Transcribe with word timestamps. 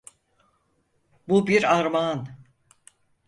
Bu 1.27 1.47
bir 1.47 1.63
armağan. 1.75 2.27